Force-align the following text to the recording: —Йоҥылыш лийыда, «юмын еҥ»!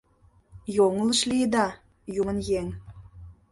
—Йоҥылыш 0.75 1.21
лийыда, 1.29 1.67
«юмын 2.19 2.37
еҥ»! 2.59 2.67